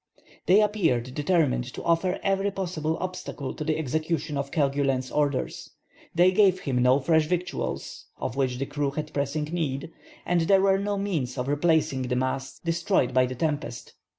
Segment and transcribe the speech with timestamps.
[0.47, 5.73] They appeared determined to offer every possible obstacle to the execution of Kerguelen's orders.
[6.15, 9.91] They gave him no fresh victuals, of which the crew had pressing need,
[10.25, 13.93] and there were no means of replacing the masts destroyed by the tempest.